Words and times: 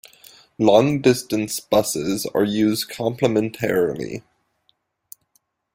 Long 0.57 0.99
distance 0.99 1.59
buses 1.59 2.25
are 2.33 2.43
used 2.43 2.89
complementarily. 2.89 4.23